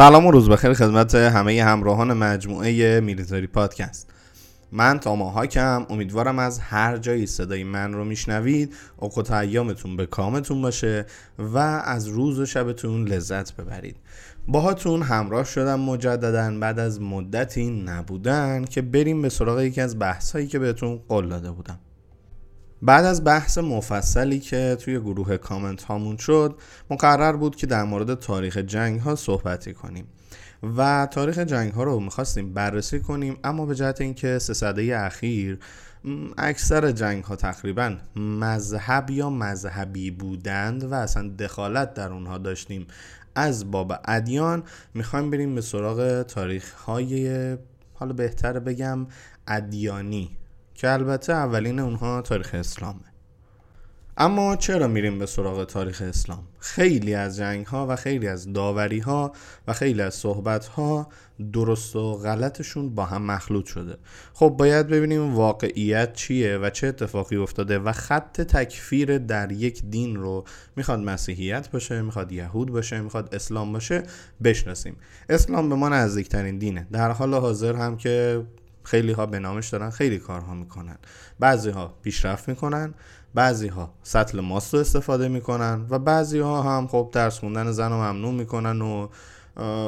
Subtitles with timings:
[0.00, 4.10] سلام و روز بخیر خدمت همه همراهان مجموعه میلیتاری پادکست.
[4.72, 8.74] من تاما هاکم امیدوارم از هر جایی صدای من رو میشنوید.
[8.96, 11.06] اوقات ایامتون به کامتون باشه
[11.38, 13.96] و از روز و شبتون لذت ببرید.
[14.48, 20.32] باهاتون همراه شدم مجددا بعد از مدتی نبودن که بریم به سراغ یکی از بحث
[20.32, 21.78] هایی که بهتون قول داده بودم.
[22.82, 26.54] بعد از بحث مفصلی که توی گروه کامنت هامون شد
[26.90, 30.06] مقرر بود که در مورد تاریخ جنگ ها صحبتی کنیم.
[30.76, 35.58] و تاریخ جنگ ها رو می‌خواستیم بررسی کنیم اما به جهت اینکه سه سده اخیر
[36.38, 42.86] اکثر جنگ ها تقریبا مذهب یا مذهبی بودند و اصلا دخالت در اونها داشتیم.
[43.34, 44.62] از باب ادیان
[44.94, 47.56] می‌خوایم بریم به سراغ تاریخ های
[47.94, 49.06] حالا بهتر بگم
[49.48, 50.39] ادیانی.
[50.80, 53.00] که البته اولین اونها تاریخ اسلامه.
[54.16, 58.98] اما چرا میریم به سراغ تاریخ اسلام؟ خیلی از جنگ ها و خیلی از داوری
[58.98, 59.32] ها
[59.68, 61.08] و خیلی از صحبت ها
[61.52, 63.96] درست و غلطشون با هم مخلوط شده.
[64.34, 70.16] خب باید ببینیم واقعیت چیه و چه اتفاقی افتاده و خط تکفیر در یک دین
[70.16, 70.44] رو
[70.76, 74.02] می‌خواد مسیحیت باشه می‌خواد یهود باشه می‌خواد اسلام باشه
[74.44, 74.96] بشناسیم.
[75.28, 76.86] اسلام به ما نزدیکترین دینه.
[76.92, 78.42] در حال حاضر هم که
[78.90, 80.98] خیلی ها به نامش دارن خیلی کارها می‌کنن.
[81.40, 82.94] بعضی ها پیشرفت می‌کنن
[83.34, 87.96] بعضی ها سطل ماست استفاده می‌کنن و بعضی ها هم خب درس خوندن زن رو
[87.96, 89.08] ممنوع می‌کنن و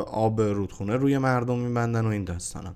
[0.06, 2.74] آب رودخونه روی مردم میبندن و این داستانا.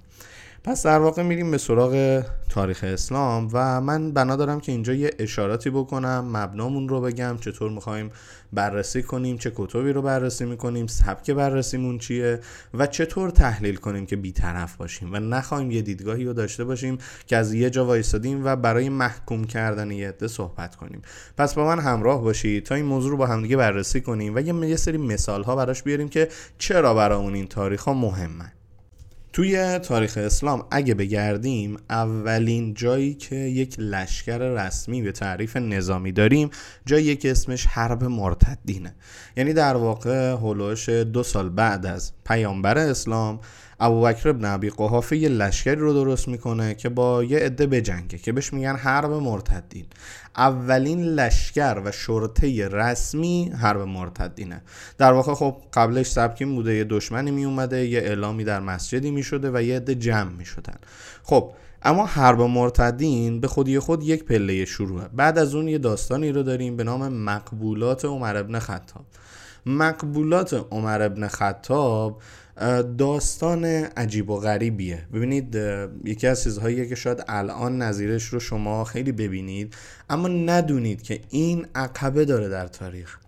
[0.66, 5.10] پس در واقع میریم به سراغ تاریخ اسلام و من بنا دارم که اینجا یه
[5.18, 8.10] اشاراتی بکنم مبنامون رو بگم چطور می‌خوایم
[8.52, 12.40] بررسی کنیم چه کتبی رو بررسی می‌کنیم سبک بررسیمون چیه
[12.74, 17.36] و چطور تحلیل کنیم که بیطرف باشیم و نخواهیم یه دیدگاهی رو داشته باشیم که
[17.36, 21.02] از یه جا وایستادیم و برای محکوم کردن یه عده صحبت کنیم.
[21.36, 24.76] پس با من همراه باشید تا این موضوع رو با همدیگه بررسی کنیم و یه
[24.76, 26.28] سری مثال ها براش بیاریم که
[26.58, 28.55] چرا برای اون این تاریخ ها مهمن.
[29.36, 36.50] توی تاریخ اسلام اگه بگردیم اولین جایی که یک لشکر رسمی به تعریف نظامی داریم
[36.86, 38.94] جایی که اسمش حرب مرتدینه.
[39.36, 43.40] یعنی در واقع هلوش دو سال بعد از پیامبر اسلام
[43.80, 48.32] ابوبکر ابن ابی قحافه یه لشکری رو درست می‌کنه که با یه عده بجنگه که
[48.32, 49.86] بهش میگن حرب مرتدین.
[50.36, 54.62] اولین لشکر و شرطه رسمی حرب مرتدینه.
[54.98, 59.22] در واقع خب قبلش سبکین بوده یه دشمنی می اومده یه اعلامی در مسجدی می
[59.22, 60.76] شده و یه عده جمع می شدن
[61.22, 65.08] خب اما حرب مرتدین به خودی خود یک پله شروعه.
[65.08, 69.04] بعد از اون یه داستانی رو داریم به نام مقبولات عمر ابن خطاب.
[69.66, 72.22] مقبولات عمر ابن خطاب
[72.98, 75.06] داستان عجیب و غریبیه.
[75.12, 75.58] ببینید
[76.04, 79.74] یکی از چیزهایی که شاید الان نظیرش رو شما خیلی ببینید
[80.10, 83.18] اما ندونید که این عقبه داره در تاریخ.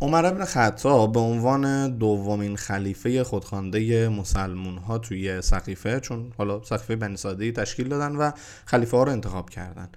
[0.00, 6.96] عمر ابن خطاب به عنوان دومین خلیفه خودخوانده مسلمون ها توی سقیفه چون حالا سقیفه
[6.96, 8.30] بنی تشکیل دادن و
[8.64, 9.88] خلیفه ها رو انتخاب کردن.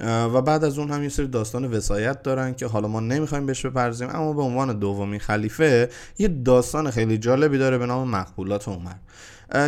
[0.00, 3.66] و بعد از اون هم یه سری داستان وسایت دارن که حالا ما نمی‌خوایم بهش
[3.66, 5.88] بپرزیم اما به عنوان دومین خلیفه
[6.18, 8.94] یه داستان خیلی جالبی داره به نام مقبولات عمر.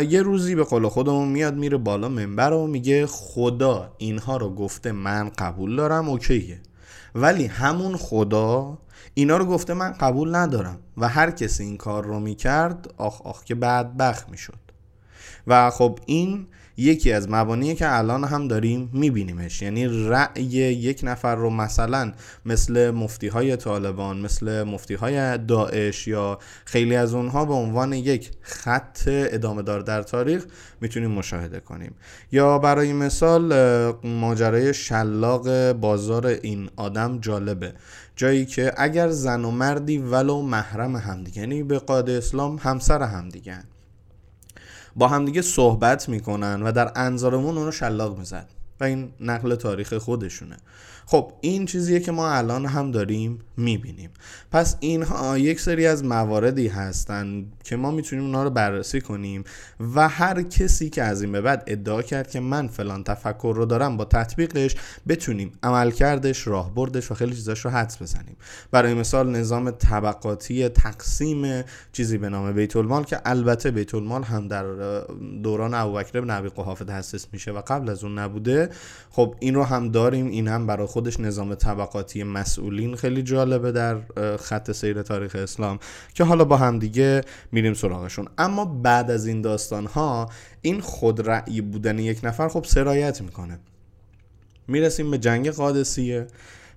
[0.03, 4.91] یه روزی به قول خودمون میاد میره بالا منبر و میگه خدا اینها رو گفته
[4.91, 6.59] من قبول دارم اوکیه.
[7.15, 8.77] ولی همون خدا
[9.17, 13.43] اینا رو گفته من قبول ندارم و هر کسی این کار رو می‌کرد آخ آخ
[13.43, 14.59] که بدبخت می‌شد.
[15.47, 16.47] و خب این
[16.77, 19.61] یکی از مبانیه که الان هم داریم میبینیمش.
[19.61, 22.11] یعنی رأی یک نفر رو مثلا
[22.45, 28.31] مثل مفتی های طالبان مثل مفتی های داعش یا خیلی از اونها به عنوان یک
[28.41, 30.45] خط ادامه دار در تاریخ
[30.81, 31.95] می‌تونیم مشاهده کنیم.
[32.31, 33.53] یا برای مثال
[34.03, 37.73] ماجرای شلاق بازار این آدم جالبه.
[38.15, 43.63] جایی که اگر زن و مردی ولو محرم همدیگه یعنی به قاعده اسلام همسر همدیگه
[44.95, 50.57] با همدیگه صحبت می‌کنن و در انظارمون اونو شلاق می‌زد و این نقل تاریخ خودشونه.
[51.07, 54.09] خب این چیزیه که ما الان هم داریم می‌بینیم.
[54.51, 59.43] پس اینها یک سری از مواردی هستن که ما می‌تونیم اونا رو بررسی کنیم
[59.95, 63.65] و هر کسی که از این به بعد ادعا کرد که من فلان تفکر رو
[63.65, 64.75] دارم با تطبیقش
[65.07, 68.35] بتونیم عملکردش راهبردش و خیلی چیزاش رو حدس بزنیم.
[68.71, 74.47] برای مثال نظام طبقاتی تقسیم چیزی به نام بیت المال که البته بیت المال هم
[74.47, 74.65] در
[75.43, 78.64] دوران ابوبکر بن ابی قحافه تأسیس میشه و قبل از اون نبوده
[79.09, 83.97] خب این رو هم داریم این هم برای خودش نظام طبقاتی مسئولین خیلی جالبه در
[84.37, 85.79] خط سیر تاریخ اسلام
[86.13, 87.21] که حالا با هم دیگه
[87.51, 88.27] میریم سراغشون.
[88.37, 90.29] اما بعد از این داستان ها
[90.61, 93.59] این خود رأی بودن یک نفر خب سرایت می‌کنه.
[94.67, 96.27] می‌رسیم به جنگ قادسیه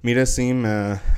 [0.03, 0.63] می‌رسیم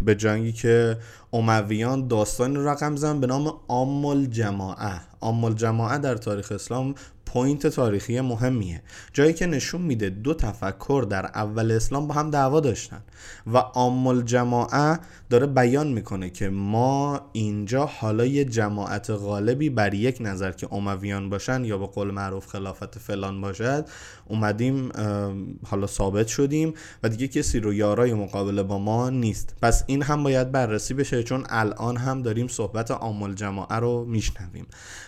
[0.03, 0.97] به جنگی که
[1.33, 6.95] امویان داستانی رقم زن به نام آمل جماعه آمل جماعه در تاریخ اسلام
[7.33, 8.83] point تاریخی مهمیه.
[9.13, 13.03] جایی که نشون میده دو تفکر در اول اسلام با هم دعوا داشتن
[13.47, 14.99] و عام الجماعه
[15.31, 21.31] داره بیان می‌کنه که ما اینجا حالا یه جماعت غالبی بر یک نظر که امویان
[21.31, 23.89] باشن یا به قول معروف خلافت فلان باشد
[24.29, 24.93] اومدیم
[25.67, 29.55] حالا ثابت شدیم و دیگه کسی رو یارای مقابله با ما نیست.
[29.63, 34.67] پس این هم باید بررسی بشه چون الان هم داریم صحبت عام الجماعه رو میشنویم.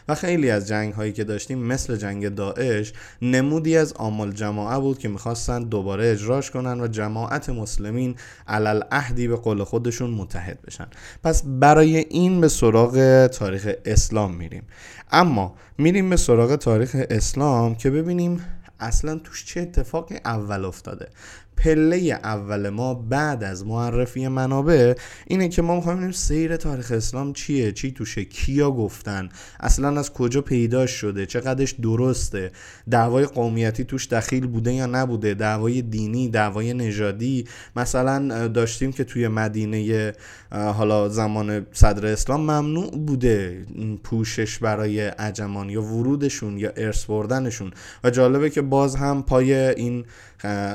[0.09, 2.93] و خیلی از جنگ هایی که داشتیم مثل جنگ جنگ داعش
[3.23, 8.15] نمودی از آمال جماعه بود که می‌خواستن دوباره اجراش کنن و جماعت مسلمین
[8.49, 10.87] علل عهدی به قول خودشون متحد بشن.
[11.25, 14.63] پس برای این به سراغ تاریخ اسلام میریم.
[15.11, 18.45] اما میریم به سراغ تاریخ اسلام که ببینیم
[18.81, 21.09] اصلا توش چه اتفاقی اول افتاده.
[21.57, 24.95] پله اول ما بعد از معرفی منابع
[25.27, 29.29] اینه که ما می‌خوایم ببینیم سیر تاریخ اسلام چیه چی توشه کیا گفتن
[29.61, 32.51] اصلا از کجا پیدا شده چقدرش درسته
[32.91, 37.45] دعوای قومیتی توش دخیل بوده یا نبوده دعوای دینی دعوای نژادی.
[37.77, 40.13] مثلا داشتیم که توی مدینه
[40.51, 43.67] حالا زمان صدر اسلام ممنوع بوده
[44.05, 47.73] پوشش برای عجمان یا ورودشون یا ارث بردنشون.
[48.05, 50.05] و جالبه که باز هم پای این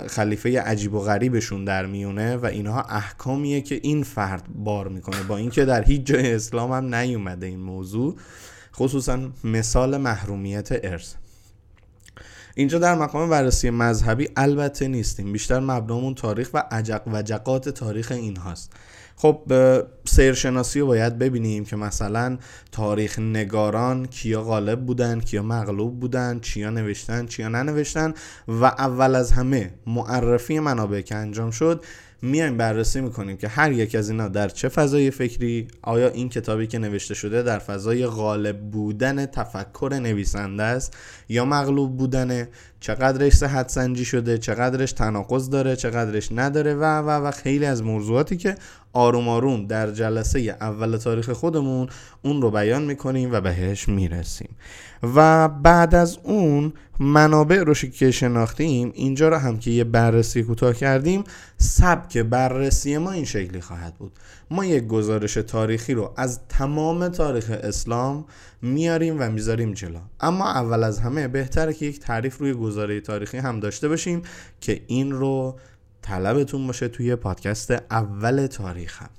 [0.07, 5.23] خلیفه عجیب و غریبشون در میونه و اینها احکامیه که این فرد بار می‌کنه.
[5.23, 8.15] با اینکه در هیچ جای اسلام هم نیومده این موضوع
[8.75, 11.13] خصوصا مثال محرومیت ارث.
[12.57, 15.33] اینجا در مقام بررسی مذهبی البته نیستیم.
[15.33, 18.71] بیشتر مبنامون تاریخ و عجق و جقات تاریخ این هاست.
[19.15, 19.41] خب
[20.05, 22.37] سیرشناسی رو باید ببینیم که مثلا
[22.71, 28.13] تاریخ نگاران کیا غالب بودن کیا مغلوب بودن چیا نوشتن چیا ننوشتن
[28.47, 31.83] و اول از همه معرفی منابع که انجام شد
[32.21, 36.67] میایم بررسی می‌کنیم که هر یک از اینا در چه فضای فکری آیا این کتابی
[36.67, 40.97] که نوشته شده در فضای غالب بودن تفکر نویسنده است
[41.29, 42.49] یا مغلوب بودنه؟
[42.79, 48.37] چقدرش صحت سنجی شده؟ چقدرش تناقض داره؟ چقدرش نداره؟ و و و خیلی از موضوعاتی
[48.37, 48.55] که
[48.93, 51.87] آروم آروم در جلسه اول تاریخ خودمون
[52.21, 54.49] اون رو بیان می‌کنیم و بهش می‌رسیم.
[55.15, 60.73] و بعد از اون منابع رو که شناختیم اینجا رو هم که یه بررسی کوتاه
[60.73, 61.23] کردیم
[61.57, 64.11] سبک بررسی ما این شکلی خواهد بود.
[64.51, 68.25] ما یک گزارش تاریخی رو از تمام تاریخ اسلام
[68.61, 69.99] میاریم و می‌ذاریم جلو.
[70.19, 74.21] اما اول از همه بهتره که یک تعریف روی گزاره تاریخی هم داشته باشیم
[74.61, 75.59] که این رو
[76.01, 79.09] طلبتون باشه توی پادکست اول تاریخم.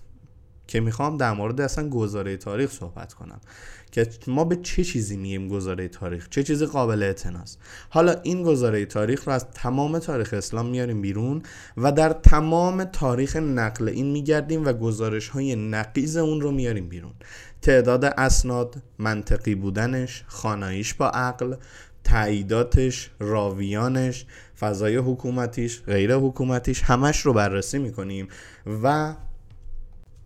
[0.66, 3.40] که می‌خوام در مورد اصلا گزاره تاریخ صحبت کنم.
[3.92, 7.58] که ما به چه چیزی میگیم گزاره تاریخ؟ چه چیزی قابل اعتناست؟
[7.90, 11.42] حالا این گزاره تاریخ رو از تمام تاریخ اسلام میاریم بیرون
[11.76, 17.12] و در تمام تاریخ نقل این میگردیم و گزارش های نقیز اون رو میاریم بیرون.
[17.62, 21.54] تعداد اسناد منطقی بودنش خاناییش با عقل
[22.08, 24.26] تاییداتش راویانش
[24.60, 28.28] فضای حکومتیش غیر حکومتیش همش رو بررسی می‌کنیم
[28.82, 29.14] و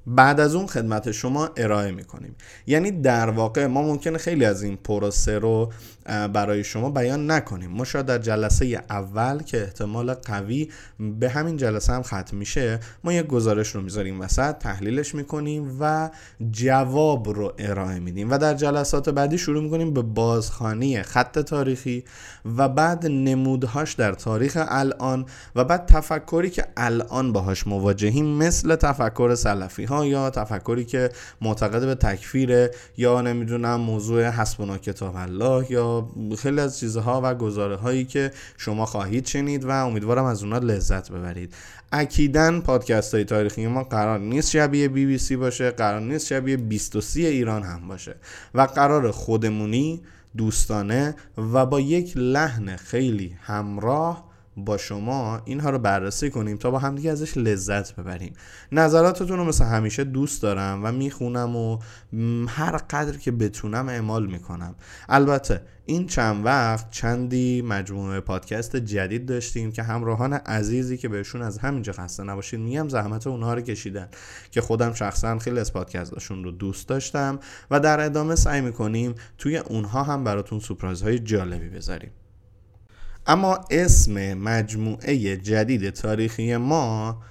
[0.07, 2.35] بعد از اون خدمت شما ارائه می‌کنیم.
[2.67, 5.73] یعنی در واقع ما ممکنه خیلی از این پروسه رو
[6.07, 7.71] برای شما بیان نکنیم.
[7.71, 10.71] ما شاید در جلسه اول که احتمال قوی
[11.21, 16.11] به همین جلسه هم ختم میشه ما یک گزارش رو می‌ذاریم وسط تحلیلش می‌کنیم و
[16.51, 18.31] جواب رو ارائه میدیم.
[18.31, 22.05] و در جلسات بعدی شروع می‌کنیم به بازخانی خط تاریخی
[22.57, 29.35] و بعد نمودهاش در تاریخ الان و بعد تفکری که الان باهاش مواجهیم مثل تفکر
[29.35, 36.09] سلفی ها یا تفکری که معتقد به تکفیر یا نمی‌دونم موضوع حسبنا کتاب الله یا
[36.39, 41.13] خیلی از چیزها و گزاره هایی که شما خواهید شنید و امیدوارم از اونها لذت
[41.13, 41.55] ببرید.
[41.93, 46.57] اکیدن پادکست های تاریخی ما قرار نیست شبیه بی بی سی باشه قرار نیست شبیه
[46.57, 48.15] 23 ایران هم باشه
[48.55, 50.01] و قرار خودمونی
[50.37, 51.17] دوستانه
[51.53, 57.11] و با یک لحن خیلی همراه با شما اینها رو بررسی کنیم تا با همدیگه
[57.11, 58.33] ازش لذت ببریم.
[58.73, 61.79] نظراتتون رو مثل همیشه دوست دارم و می‌خونم و
[62.49, 64.75] هر قدر که بتونم اعمال می‌کنم.
[65.09, 71.59] البته این چند وقت چندی مجموعه پادکست جدید داشتیم که همراهان عزیزی که بهشون از
[71.59, 74.09] همینجا خسته نباشید میگم زحمت اونها رو کشیدن
[74.51, 77.39] که خودم شخصا خیلی از پادکستشون رو دوست داشتم
[77.71, 82.11] و در ادامه سعی می‌کنیم توی اونها هم براتون سپرایز های جالبی بذاریم.
[83.27, 87.23] اما اسم مجموعه جدید تاریخی ما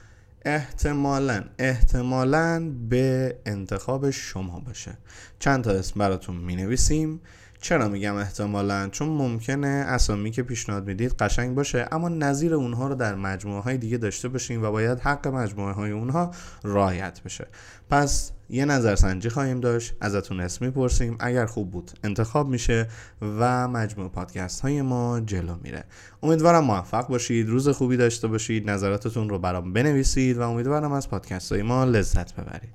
[0.46, 4.98] احتمالا احتمالا به انتخاب شما باشه.
[5.40, 7.22] چند تا اسم براتون می نویسیم
[7.62, 12.96] چرا میگم احتمالا؟ چون ممکنه اسامی که پیشنهاد می‌دید قشنگ باشه اما نظیر اونها رو
[12.96, 16.32] در مجموعه های دیگه داشته باشیم و باید حق مجموعه های اونها
[16.64, 17.48] رعایت بشه.
[17.90, 21.18] پس یه نظرسنجی خواهیم داشت ازتون اسم می‌پرسیم.
[21.20, 22.88] اگر خوب بود انتخاب میشه
[23.22, 25.84] و مجموعه پادکست های ما جلو میره.
[26.24, 31.52] امیدوارم موفق باشید روز خوبی داشته باشید نظراتتون رو برام بنویسید و امیدوارم از پادکست
[31.52, 32.72] های ما لذت ببرید.